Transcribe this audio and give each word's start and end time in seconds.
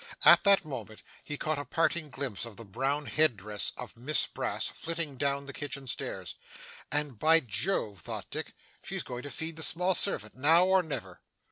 At 0.25 0.43
that 0.45 0.65
moment 0.65 1.03
he 1.23 1.37
caught 1.37 1.59
a 1.59 1.63
parting 1.63 2.09
glimpse 2.09 2.43
of 2.43 2.57
the 2.57 2.65
brown 2.65 3.05
head 3.05 3.37
dress 3.37 3.71
of 3.77 3.95
Miss 3.95 4.25
Brass 4.25 4.65
flitting 4.65 5.15
down 5.15 5.45
the 5.45 5.53
kitchen 5.53 5.85
stairs. 5.85 6.33
'And 6.91 7.19
by 7.19 7.39
Jove!' 7.39 7.99
thought 8.01 8.31
Dick, 8.31 8.55
'she's 8.81 9.03
going 9.03 9.21
to 9.21 9.29
feed 9.29 9.57
the 9.57 9.61
small 9.61 9.93
servant. 9.93 10.33
Now 10.33 10.65
or 10.65 10.81
never! 10.81 11.21